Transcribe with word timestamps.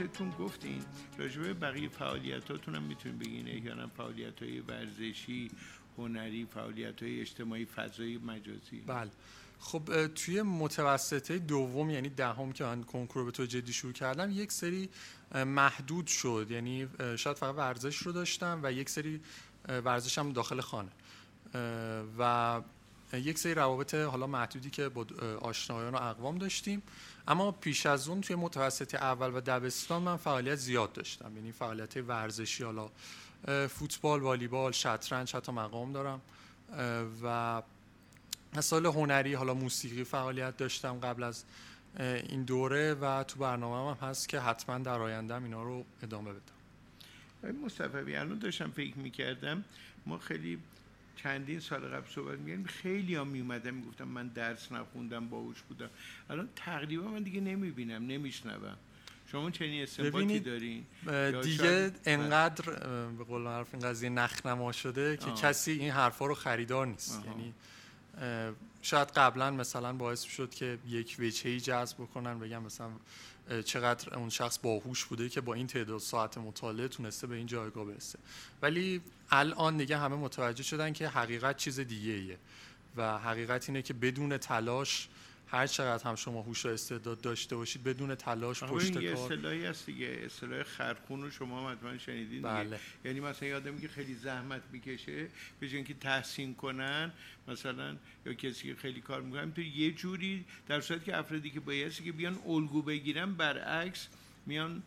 مطالعاتتون 0.00 0.30
گفتین. 0.30 0.82
راجبه 1.18 1.54
بقیه 1.54 1.88
فعالیتاتون 1.88 2.74
هم 2.74 2.82
می‌تونین 2.82 3.18
بگین 3.18 3.48
احیانا 3.48 3.86
فعالیت 3.86 4.42
های 4.42 4.60
ورزشی 4.60 5.50
هنری 5.98 6.46
فعالیت 6.54 7.02
های 7.02 7.20
اجتماعی 7.20 7.64
فضایی 7.64 8.18
مجازی. 8.18 8.80
بله. 8.86 9.10
خب 9.58 10.06
توی 10.06 10.42
متوسطه 10.42 11.38
دوم 11.38 11.90
یعنی 11.90 12.08
دهم 12.08 12.52
که 12.52 12.64
من 12.64 12.82
کنکور 12.82 13.24
به 13.24 13.30
تو 13.30 13.44
جدی 13.46 13.72
شروع 13.72 13.92
کردم 13.92 14.30
یک 14.30 14.52
سری 14.52 14.88
محدود 15.34 16.06
شد. 16.06 16.46
یعنی 16.50 16.88
شاید 17.16 17.36
فقط 17.36 17.54
ورزش 17.54 17.96
رو 17.96 18.12
داشتم 18.12 18.60
و 18.62 18.72
یک 18.72 18.90
سری 18.90 19.20
ورزشم 19.68 20.32
داخل 20.32 20.60
خانه. 20.60 20.90
و 22.18 22.62
یک 23.12 23.38
سری 23.38 23.54
روابط 23.54 23.94
حالا 23.94 24.26
محدودی 24.26 24.70
که 24.70 24.88
با 24.88 25.06
آشنایان 25.40 25.94
و 25.94 25.96
اقوام 25.96 26.38
داشتیم. 26.38 26.82
اما 27.28 27.52
پیش 27.52 27.86
از 27.86 28.08
اون 28.08 28.20
توی 28.20 28.36
متوسط 28.36 28.94
اول 28.94 29.34
و 29.34 29.40
دبستان 29.40 30.02
من 30.02 30.16
فعالیت 30.16 30.54
زیاد 30.54 30.92
داشتم. 30.92 31.36
یعنی 31.36 31.52
فعالیت 31.52 31.96
ورزشی 31.96 32.64
حالا 32.64 32.90
فوتبال 33.68 34.20
والیبال 34.20 34.72
شطرنج 34.72 35.36
حتی 35.36 35.52
مقام 35.52 35.92
دارم. 35.92 36.20
و 37.22 37.62
مسائل 38.56 38.86
هنری 38.86 39.34
حالا 39.34 39.54
موسیقی 39.54 40.04
فعالیت 40.04 40.56
داشتم 40.56 41.00
قبل 41.00 41.22
از 41.22 41.44
این 41.98 42.42
دوره 42.42 42.94
و 42.94 43.24
تو 43.24 43.38
برنامه 43.38 43.96
هم 43.96 44.08
هست 44.08 44.28
که 44.28 44.40
حتما 44.40 44.78
در 44.78 44.98
آیندهم 44.98 45.44
اینا 45.44 45.62
رو 45.62 45.84
ادامه 46.02 46.30
بدم. 46.32 47.56
مصطفی 47.64 48.16
الان 48.16 48.38
داشتم 48.38 48.70
فکر 48.70 48.98
می‌کردم 48.98 49.64
ما 50.06 50.18
خیلی 50.18 50.58
چندین 51.16 51.60
سال 51.60 51.80
قبل 51.80 52.08
صحبت 52.08 52.38
میگردیم 52.38 52.66
خیلی 52.66 53.14
ها 53.14 53.24
میومدن 53.24 53.70
می‌گفتم 53.70 54.04
من 54.04 54.28
درس 54.28 54.72
نخوندم 54.72 55.28
باهوش 55.28 55.62
بودم. 55.62 55.90
الان 56.30 56.48
تقریبا 56.56 57.08
من 57.08 57.22
دیگه 57.22 57.40
نمی‌بینم 57.40 58.06
نمیشنوم. 58.06 58.76
شما 59.26 59.50
چنین 59.50 59.82
استنباطی 59.82 60.40
دارین؟ 60.40 60.86
دیگه 61.42 61.92
انقدر 62.04 62.64
به 63.18 63.24
قول 63.24 63.42
معروف 63.42 63.74
این 63.74 63.82
قضیه 63.82 64.10
نخنما 64.10 64.72
شده 64.72 65.16
که 65.16 65.30
کسی 65.30 65.72
این 65.72 65.90
حرفا 65.90 66.26
رو 66.26 66.34
خریدار 66.34 66.86
نیست. 66.86 67.24
یعنی 67.26 67.54
شاید 68.82 69.08
قبلا 69.08 69.50
مثلا 69.50 69.92
باعث 69.92 70.22
شد 70.22 70.50
که 70.50 70.78
یک 70.88 71.16
وجهی 71.18 71.60
جذب 71.60 71.96
بکنن 71.96 72.38
بگم 72.38 72.62
مثلا 72.62 72.90
چقدر 73.64 74.14
اون 74.18 74.28
شخص 74.28 74.58
باهوش 74.58 75.04
بوده 75.04 75.28
که 75.28 75.40
با 75.40 75.54
این 75.54 75.66
تعداد 75.66 75.98
ساعت 75.98 76.38
مطالعه 76.38 76.88
تونسته 76.88 77.26
به 77.26 77.36
این 77.36 77.46
جایگاه 77.46 77.84
برسه. 77.84 78.18
ولی 78.62 79.00
الان 79.30 79.76
دیگه 79.76 79.98
همه 79.98 80.16
متوجه 80.16 80.62
شدن 80.62 80.92
که 80.92 81.08
حقیقت 81.08 81.56
چیز 81.56 81.80
دیگه 81.80 82.12
ایه 82.12 82.38
و 82.96 83.18
حقیقت 83.18 83.68
اینه 83.68 83.82
که 83.82 83.94
بدون 83.94 84.38
تلاش 84.38 85.08
هر 85.50 85.66
چقدر 85.66 86.04
هم 86.04 86.14
شما 86.14 86.42
هوش 86.42 86.66
و 86.66 86.68
استعداد 86.68 87.20
داشته 87.20 87.56
باشید 87.56 87.84
بدون 87.84 88.14
تلاش 88.14 88.62
پشت 88.62 88.92
کار. 88.92 89.02
این 89.02 89.12
اصطلاحی 89.12 89.66
هست 89.66 89.86
دیگه 89.86 90.06
اصطلاح 90.06 90.62
خرخون 90.62 91.22
رو 91.22 91.30
شما 91.30 91.70
حتما 91.70 91.98
شنیدین 91.98 92.42
بله. 92.42 92.80
یعنی 93.04 93.20
مثلا 93.20 93.48
یادم 93.48 93.78
که 93.78 93.88
خیلی 93.88 94.14
زحمت 94.14 94.62
می‌کشه 94.72 95.28
به 95.60 95.68
که 95.68 95.94
تحسین 95.94 96.54
کنن 96.54 97.12
مثلا 97.48 97.96
یا 98.26 98.34
کسی 98.34 98.68
که 98.68 98.74
خیلی 98.74 99.00
کار 99.00 99.22
می‌کنن 99.22 99.52
تو 99.52 99.60
یه 99.60 99.92
جوری 99.92 100.44
در 100.68 100.80
صورتی 100.80 101.04
که 101.04 101.16
افرادی 101.16 101.50
که 101.50 101.60
بایستی 101.60 102.04
که 102.04 102.12
بیان 102.12 102.38
الگو 102.46 102.82
بگیرن 102.82 103.34
برعکس 103.34 104.08
میان 104.46 104.82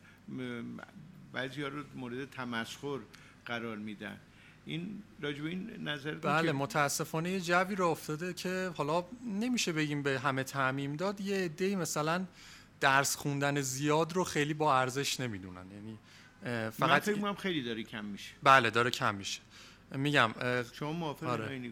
بعضی 1.34 1.62
ها 1.62 1.68
رو 1.68 1.84
مورد 1.96 2.30
تمسخر 2.30 3.00
قرار 3.46 3.78
میدن. 3.78 4.20
این 4.66 5.04
راجب 5.22 5.46
این 5.46 5.88
نظر 5.88 6.16
بله 6.16 6.52
متاسفانه 6.52 7.32
یه 7.32 7.42
جوی 7.42 7.76
رو 7.76 7.88
افتاده 7.88 8.34
که 8.34 8.72
حالا 8.76 9.06
نمیشه 9.26 9.74
بگیم 9.74 10.04
به 10.04 10.20
همه 10.20 10.44
تعمیم 10.44 10.96
داد. 10.96 11.22
یه 11.22 11.38
عده 11.38 11.76
مثلا 11.76 12.26
درس 12.80 13.16
خوندن 13.16 13.62
زیاد 13.62 14.14
رو 14.14 14.24
خیلی 14.24 14.54
با 14.54 14.80
ارزش 14.80 15.20
نمی‌دونن. 15.20 15.66
یعنی 15.72 16.00
فقط 16.70 17.10
من 17.10 17.36
خیلی 17.36 17.64
داره 17.64 17.84
کم 17.84 18.06
میشه. 18.06 18.34
بله 18.44 18.70
داره 18.70 18.90
کم 18.90 19.16
میشه. 19.16 19.42
میگم 19.96 20.32
شما 20.74 20.92
موافق 20.92 21.28
آره. 21.28 21.72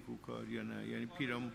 یا 0.49 0.63
نه؟ 0.63 0.87
یعنی 0.87 1.05
پیرام 1.05 1.51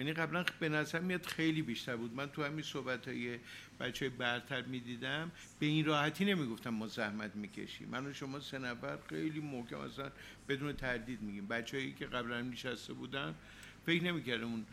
یعنی 0.00 0.12
قبلا 0.12 0.44
به 0.60 0.68
نظر 0.68 1.00
میاد 1.00 1.26
خیلی 1.26 1.62
بیشتر 1.62 1.96
بود. 1.96 2.14
من 2.14 2.30
تو 2.30 2.44
همین 2.44 2.62
صحبت 2.62 3.08
های 3.08 3.38
بچه 3.80 4.08
برتر 4.08 4.62
می‌دیدم 4.62 5.30
به 5.58 5.66
این 5.66 5.84
راحتی 5.84 6.24
نمی‌گفتم 6.24 6.70
ما 6.70 6.86
زحمت 6.86 7.36
می‌کشیم. 7.36 7.88
من 7.88 8.06
و 8.06 8.12
شما 8.12 8.40
سه 8.40 8.58
نفر 8.58 8.98
خیلی 9.08 9.40
محکم 9.40 9.78
اصلا 9.78 10.10
بدون 10.48 10.72
تردید 10.72 11.22
میگیم. 11.22 11.46
بچه 11.46 11.76
هایی 11.76 11.92
که 11.92 12.06
قبلا 12.06 12.40
نشسته 12.40 12.92
بودن 12.92 13.34
فکر 13.86 14.04
نمی‌کردم 14.04 14.44
اون 14.44 14.66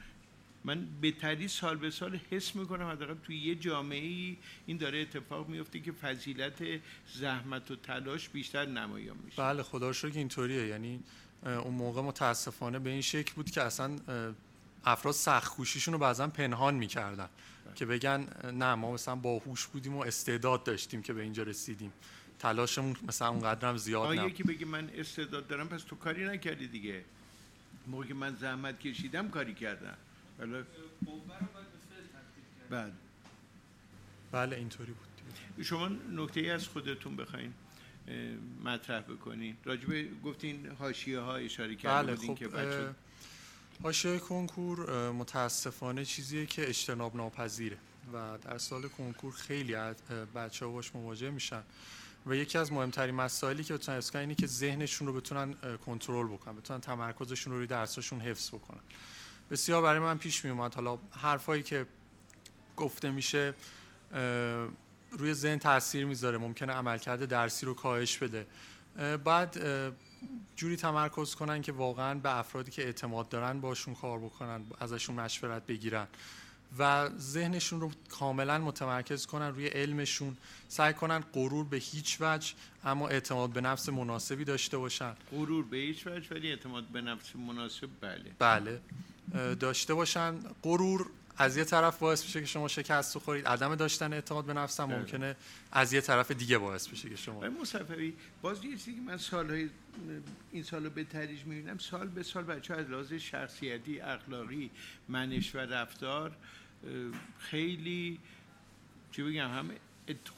من 0.64 0.88
به 1.02 1.12
تری 1.12 1.48
سال 1.48 1.78
به 1.78 1.92
سال 1.92 2.20
حس 2.30 2.56
می‌کنم 2.56 2.88
حداقل 2.88 3.16
توی 3.24 3.38
یه 3.38 3.56
جامعه 3.56 4.06
ای 4.06 4.38
این 4.66 4.78
داره 4.78 5.00
اتفاق 5.00 5.50
میفته 5.50 5.80
که 5.80 5.92
فضیلت 5.92 6.64
زحمت 7.14 7.72
و 7.72 7.76
تلاش 7.76 8.30
بیشتر 8.30 8.66
نمایان 8.66 9.18
میشه. 9.26 9.42
بله 9.42 9.64
خدا 9.64 9.94
که 9.94 10.12
اینطوریه. 10.16 10.68
یعنی 10.68 11.04
اون 11.44 11.74
موقع 11.74 12.02
متاسفانه 12.02 12.80
به 12.80 12.90
این 12.90 13.02
شکل 13.02 13.34
بود 13.36 13.52
که 13.52 13.62
اصلا 13.62 13.96
افراد 14.88 15.14
سخت 15.14 15.56
کوشیشون 15.56 15.94
رو 15.94 16.00
بعضا 16.00 16.28
پنهان 16.28 16.76
می‌کردن 16.76 17.30
که 17.76 17.86
بگن 17.86 18.28
نه 18.54 18.76
ما 18.76 18.92
مثلا 18.94 19.16
باهوش 19.16 19.66
بودیم 19.66 19.96
و 19.96 20.00
استعداد 20.00 20.64
داشتیم 20.64 21.02
که 21.02 21.14
به 21.14 21.22
اینجا 21.22 21.44
رسیدیم. 21.44 21.94
تلاشمون 22.40 22.96
مثلا 23.08 23.30
اونقدر 23.30 23.70
هم 23.70 23.78
زیاد 23.78 24.18
نبود. 24.18 24.32
یکی 24.32 24.44
بگی 24.44 24.66
من 24.66 24.90
استعداد 24.96 25.48
دارم 25.48 25.70
پس 25.70 25.84
تو 25.84 25.96
کاری 25.96 26.26
نکردی 26.26 26.68
دیگه. 26.68 27.04
موقعی 27.88 28.14
من 28.14 28.36
زحمت 28.36 28.80
کشیدم 28.80 29.30
کاری 29.30 29.54
کردم. 29.54 29.98
بله 30.38 30.66
بله. 32.70 32.92
بله 34.32 34.56
اینطوری 34.56 34.92
بود. 34.92 35.66
شما 35.66 35.88
نکته 35.88 36.40
ای 36.40 36.50
از 36.50 36.68
خودتون 36.68 37.16
بخواین 37.16 37.54
مطرح 38.64 39.02
بکنین. 39.02 39.58
راجبه 39.66 40.08
گفتین 40.24 40.68
حاشیه 40.80 41.20
ها 41.20 41.36
اشاره 41.36 41.76
کردین 41.76 42.16
بله 42.16 42.28
خب 42.28 42.36
که 42.36 42.48
بچه 42.48 42.96
حاشیه 43.84 44.20
کنکور 44.20 45.12
متاسفانه 45.12 46.06
چیزیه 46.06 46.46
که 46.46 46.70
اجتناب 46.70 47.16
ناپذیره 47.16 47.78
و 48.14 48.38
در 48.38 48.58
سال 48.58 48.88
کنکور 48.88 49.34
خیلی 49.34 49.76
بچه 50.36 50.66
ها 50.66 50.72
باش 50.72 50.96
مواجه 50.96 51.30
میشن 51.30 51.64
و 52.26 52.36
یکی 52.36 52.58
از 52.58 52.72
مهمترین 52.72 53.16
مسائلی 53.16 53.64
که 53.64 53.74
بتونن 53.74 53.98
اسکان 53.98 54.22
اینه 54.22 54.36
که 54.36 54.48
ذهنشون 54.48 55.08
رو 55.08 55.14
بتونن 55.14 55.56
کنترل 55.86 56.28
بکنن 56.28 56.56
بتونن 56.56 56.82
تمرکزشون 56.82 57.54
رو 57.54 57.60
روی 57.60 57.68
درسشون 57.68 58.20
حفظ 58.20 58.50
بکنن. 58.50 58.80
بسیار 59.52 59.82
برای 59.82 60.00
من 60.00 60.18
پیش 60.18 60.46
می 60.46 60.52
اومد 60.52 60.76
حالا 60.76 61.00
حرفایی 61.12 61.64
که 61.64 61.86
گفته 62.78 63.12
میشه 63.12 63.54
روی 65.12 65.34
ذهن 65.34 65.60
تاثیر 65.60 66.06
می‌ذاره. 66.06 66.38
ممکنه 66.38 66.74
عملکرد 66.74 67.26
درسی 67.26 67.66
رو 67.66 67.74
کاهش 67.74 68.18
بده. 68.18 68.48
بعد 69.18 69.58
جوری 70.56 70.76
تمرکز 70.76 71.36
کنن 71.36 71.62
که 71.62 71.72
واقعا 71.72 72.20
به 72.20 72.38
افرادی 72.38 72.72
که 72.72 72.86
اعتماد 72.86 73.30
دارن 73.30 73.62
باشون 73.62 73.96
کار 73.96 74.20
بکنن 74.20 74.62
ازشون 74.80 75.16
مشورت 75.16 75.66
بگیرن 75.66 76.08
و 76.80 77.10
ذهنشون 77.18 77.82
رو 77.82 77.92
کاملا 78.10 78.58
متمرکز 78.58 79.26
کنن 79.26 79.48
روی 79.48 79.68
علمشون. 79.68 80.38
سعی 80.68 80.94
کنن 80.94 81.24
غرور 81.34 81.66
به 81.66 81.78
هیچ 81.78 82.18
وجه 82.20 82.54
اما 82.84 83.08
اعتماد 83.08 83.50
به 83.50 83.62
نفس 83.62 83.90
مناسبی 83.90 84.44
داشته 84.44 84.78
باشن. 84.78 85.14
غرور 85.32 85.66
به 85.66 85.78
هیچ 85.78 86.08
وجه 86.08 86.36
ولی 86.36 86.50
اعتماد 86.50 86.84
به 86.84 87.02
نفس 87.02 87.36
مناسب 87.36 87.90
بله. 88.02 88.32
بله. 88.40 89.56
داشته 89.56 89.94
باشن. 89.94 90.40
غرور 90.64 91.10
از 91.38 91.58
یه 91.58 91.64
طرف 91.64 92.00
باعث 92.00 92.24
میشه 92.24 92.40
که 92.40 92.46
شما 92.46 92.68
شکست 92.68 93.18
بخورید 93.18 93.48
عدم 93.48 93.76
داشتن 93.76 94.14
اعتماد 94.14 94.46
به 94.46 94.54
نفس 94.54 94.80
هم 94.80 94.90
ممکنه 94.90 95.36
از 95.72 95.94
یه 95.94 96.02
طرف 96.02 96.32
دیگه 96.32 96.58
باعث 96.58 96.88
بشه 96.88 97.10
که 97.10 97.16
شما 97.16 97.50
مصطفی 97.50 98.14
باز 98.42 98.66
یه 98.66 98.72
چیزی 98.72 98.96
که 98.96 99.02
من 99.02 99.18
سالهای 99.18 99.70
این 100.52 100.64
سالو 100.64 100.90
به 100.90 101.04
تدریج 101.04 101.44
می‌بینم 101.46 101.78
سال 101.78 102.08
به 102.08 102.24
سال 102.24 102.44
بچه 102.44 102.74
از 102.74 102.90
لحاظ 102.90 103.14
شخصیتی 103.14 104.00
اخلاقی 104.00 104.72
منش 105.10 105.56
و 105.56 105.58
رفتار 105.58 106.32
خیلی 107.40 108.20
چی 109.12 109.24
بگم 109.24 109.50
هم 109.50 109.70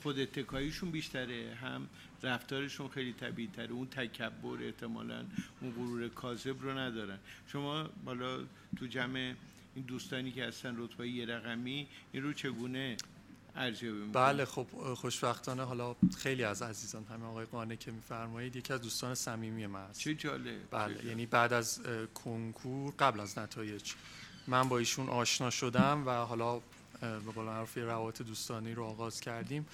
خود 0.02 0.20
اتکاییشون 0.20 0.92
بیشتره 0.92 1.58
هم 1.62 1.90
رفتارشون 2.24 2.88
خیلی 2.88 3.14
طبیعی 3.14 3.50
تره 3.56 3.72
اون 3.72 3.88
تکبر 3.88 4.64
احتمالا 4.64 5.26
اون 5.62 5.72
غرور 5.72 6.08
کاذب 6.08 6.62
رو 6.62 6.78
ندارن. 6.78 7.18
شما 7.48 7.90
بالا 8.06 8.40
تو 8.80 8.86
جمع 8.86 9.34
این 9.80 9.88
دوستانی 9.88 10.32
که 10.32 10.46
هستن 10.46 10.76
رتبه 10.78 11.10
یه 11.10 11.26
رقمی 11.26 11.88
این 12.12 12.24
رو 12.24 12.34
چگونه 12.34 12.98
ارزیابی 13.56 14.00
بله 14.14 14.46
خب 14.46 14.68
خوشبختانه 14.94 15.64
حالا 15.64 15.96
خیلی 16.18 16.44
از 16.44 16.62
عزیزان 16.62 17.04
همه 17.04 17.26
آقای 17.26 17.46
قانه 17.46 17.78
که 17.78 17.92
میفرمایید 17.92 18.56
یکی 18.56 18.74
از 18.74 18.82
دوستان 18.82 19.16
صمیمی 19.16 19.68
من 19.68 19.80
است 19.80 20.00
چه 20.00 20.16
جالب 20.16 20.58
بله 20.72 21.06
یعنی 21.06 21.26
بعد 21.26 21.54
از 21.54 21.82
کنکور 22.14 22.94
قبل 23.00 23.20
از 23.20 23.38
نتایج. 23.38 23.94
من 24.48 24.70
با 24.70 24.78
ایشون 24.78 25.10
آشنا 25.10 25.50
شدم 25.50 26.04
و 26.08 26.12
حالا 26.12 26.62
به 27.02 27.32
قول 27.36 27.46
معروف 27.46 27.78
روابط 27.78 28.22
دوستانی 28.22 28.74
رو 28.74 28.84
آغاز 28.84 29.22
کردیم. 29.22 29.66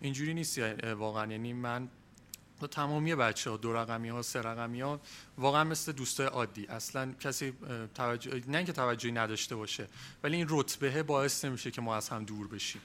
اینجوری 0.00 0.34
نیست 0.34 0.58
واقعا. 0.84 1.32
یعنی 1.32 1.52
من 1.52 1.88
تمامی 2.70 3.14
بچه 3.14 3.50
ها 3.50 3.56
دو 3.56 3.72
رقمی 3.72 4.08
ها 4.08 4.22
سه 4.22 4.42
رقمی 4.42 4.80
ها 4.80 5.00
واقعا 5.38 5.64
مثل 5.64 5.92
دوستای 5.92 6.26
عادی. 6.26 6.66
اصلا 6.66 7.12
کسی 7.20 7.52
توجه 7.94 8.42
نه 8.48 8.56
اینکه 8.56 8.72
توجهی 8.72 9.12
نداشته 9.12 9.56
باشه 9.56 9.88
ولی 10.22 10.36
این 10.36 10.46
رتبه 10.50 11.02
باعث 11.02 11.44
نمیشه 11.44 11.70
که 11.70 11.80
ما 11.80 11.96
از 11.96 12.08
هم 12.08 12.24
دور 12.24 12.48
بشیم. 12.48 12.82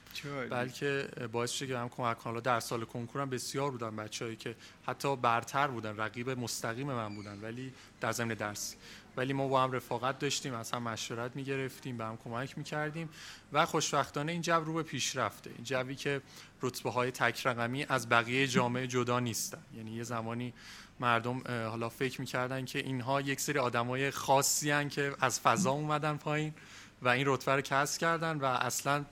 بلکه 0.50 1.10
باعث 1.32 1.52
میشه 1.52 1.68
که 1.68 1.78
هم 1.78 1.90
کمک 1.90 2.18
حالا 2.18 2.40
در 2.40 2.60
سال 2.60 2.86
کنکورم 2.86 3.30
بسیار 3.30 3.72
بودن 3.72 3.96
بچههایی 3.96 4.38
که 4.38 4.56
حتی 4.86 5.16
برتر 5.16 5.68
بودن 5.68 5.98
رقیب 5.98 6.30
مستقیم 6.30 6.88
من 6.88 7.16
بودن 7.16 7.40
ولی 7.42 7.74
در 8.02 8.12
زمین 8.12 8.38
درسی. 8.38 8.78
ولی 9.20 9.34
ما 9.34 9.48
با 9.48 9.64
هم 9.64 9.72
رفاقت 9.72 10.20
داشتیم 10.20 10.54
از 10.54 10.72
هم 10.72 10.84
مشورت 10.84 11.36
می‌گرفتیم 11.36 11.98
به 11.98 12.06
هم 12.06 12.18
کمک 12.18 12.58
می‌کردیم 12.58 13.10
و 13.54 13.66
خوشبختانه 13.66 14.32
این 14.32 14.42
جو 14.42 14.54
رو 14.54 14.74
به 14.74 14.84
پیشرفته 14.84 15.50
این 15.50 15.64
جوی 15.64 15.96
که 15.96 16.22
رتبه 16.62 16.92
های 16.92 17.12
تک 17.12 17.48
رقمی 17.48 17.86
از 17.90 18.10
بقیه 18.10 18.48
جامعه 18.48 18.88
جدا 18.88 19.20
نیستن. 19.20 19.62
یعنی 19.78 19.92
یه 19.92 20.04
زمانی 20.04 20.54
مردم 21.00 21.42
حالا 21.48 21.90
فکر 21.90 22.22
می‌کردن 22.22 22.66
که 22.66 22.80
اینها 22.80 23.22
یک 23.22 23.42
سری 23.42 23.60
آدمای 23.60 24.12
خاصی 24.12 24.72
هن 24.72 24.90
که 24.90 25.16
از 25.22 25.40
فضا 25.40 25.72
اومدن 25.72 26.18
پایین 26.18 26.54
و 27.02 27.10
این 27.10 27.24
رتبه 27.28 27.56
رو 27.56 27.62
کسب 27.62 28.02
کردن 28.02 28.38
و 28.38 28.46
اصلا 28.46 29.06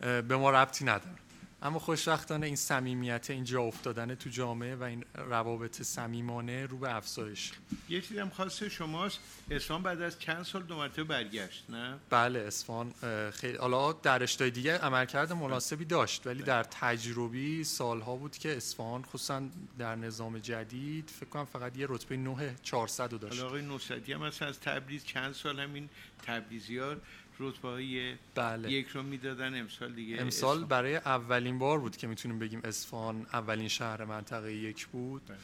به 0.00 0.36
ما 0.36 0.50
ربطی 0.50 0.84
ندارن. 0.84 1.18
اما 1.64 1.78
خوشبختانه 1.78 2.46
این 2.46 2.56
صمیمیت 2.56 3.30
اینجا 3.30 3.62
افتادن 3.62 4.14
تو 4.14 4.30
جامعه 4.30 4.76
و 4.76 4.82
این 4.82 5.04
روابط 5.14 5.82
صمیمانه 5.82 6.66
رو 6.66 6.78
به 6.78 6.96
افزایش. 6.96 7.52
یه 7.88 8.00
چیزی 8.00 8.20
هم 8.20 8.30
خاص 8.30 8.62
شماست 8.62 9.18
اسفان 9.50 9.82
بعد 9.82 10.02
از 10.02 10.18
چند 10.18 10.42
سال 10.42 10.62
دو 10.62 10.76
مرتبه 10.76 11.04
برگشت 11.04 11.64
نه؟ 11.68 11.98
بله 12.10 12.38
اسفان 12.38 12.94
خیلی 13.30 13.58
حالا 13.58 13.92
در 13.92 14.18
رشته 14.18 14.50
دیگه 14.50 14.78
عملکرد 14.78 15.32
مناسبی 15.32 15.84
داشت 15.84 16.26
ولی 16.26 16.42
در 16.42 16.62
تجربی 16.62 17.64
سالها 17.64 18.16
بود 18.16 18.38
که 18.38 18.56
اسفان 18.56 19.02
خصوصا 19.02 19.42
در 19.78 19.96
نظام 19.96 20.38
جدید 20.38 21.10
فکر 21.10 21.28
کنم 21.28 21.44
فقط 21.44 21.78
یه 21.78 21.86
رتبه 21.90 22.16
9 22.16 22.54
400 22.62 23.12
رو 23.12 23.18
داشت. 23.18 23.42
آقای 23.42 23.62
نصرتی 23.62 24.12
هم 24.12 24.22
از 24.22 24.38
تبریز 24.40 25.04
چند 25.04 25.34
سال 25.34 25.60
همین 25.60 25.88
تبریزیار. 26.26 27.00
رتبه 27.40 27.68
های 27.68 28.14
بله. 28.34 28.72
یک 28.72 28.88
رو 28.88 29.02
می‌دادن. 29.02 29.60
امسال 29.60 29.92
دیگه 29.92 30.20
امسال 30.20 30.64
برای 30.64 30.96
اولین 30.96 31.58
بار 31.58 31.78
بود 31.78 31.96
که 31.96 32.06
می‌تونیم 32.06 32.38
بگیم 32.38 32.60
اصفهان 32.64 33.26
اولین 33.32 33.68
شهر 33.68 34.04
منطقه 34.04 34.52
یک 34.52 34.86
بود. 34.86 35.22
بله. 35.26 35.36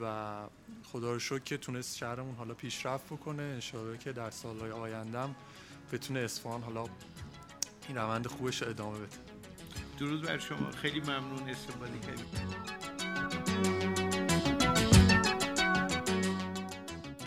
و 0.00 0.48
خدا 0.92 1.12
رو 1.12 1.18
شکر 1.18 1.38
که 1.38 1.56
تونست 1.56 1.96
شهرمون 1.96 2.34
حالا 2.34 2.54
پیشرفت 2.54 3.06
بکنه. 3.06 3.42
انشاءالله 3.42 3.98
که 3.98 4.12
در 4.12 4.30
سالهای 4.30 4.70
آیندهم 4.70 5.34
بتونه 5.92 6.20
اصفهان 6.20 6.62
حالا 6.62 6.84
این 7.88 7.96
روند 7.96 8.26
خوبش 8.26 8.62
ادامه 8.62 8.98
بده. 8.98 9.16
درود 9.98 10.22
بر 10.22 10.38
شما. 10.38 10.70
خیلی 10.70 11.00
ممنون. 11.00 11.48
استفاده 11.48 11.98
کردید. 12.06 12.89